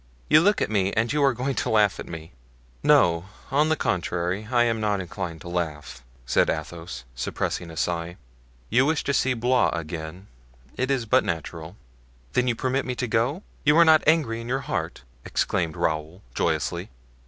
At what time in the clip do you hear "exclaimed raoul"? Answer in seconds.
15.23-16.23